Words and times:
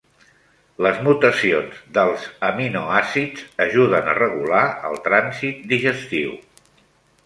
Les 0.85 0.95
mutacions 1.07 1.83
dels 1.99 2.25
aminoàcids 2.49 3.47
ajuden 3.69 4.13
a 4.15 4.19
regular 4.23 4.67
el 4.93 5.01
trànsit 5.11 5.67
digestiu. 5.77 6.39